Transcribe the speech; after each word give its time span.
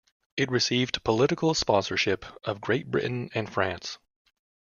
It 0.35 0.49
received 0.49 1.03
political 1.03 1.53
sponsorship 1.53 2.25
of 2.43 2.59
Great 2.59 2.89
Britain 2.89 3.29
and 3.35 3.47
France. 3.47 3.99